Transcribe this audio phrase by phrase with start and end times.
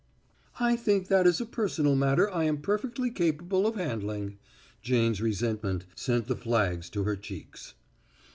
[0.59, 4.39] "I think that is a personal matter I am perfectly capable of handling."
[4.81, 7.75] Jane's resentment sent the flags to her cheeks.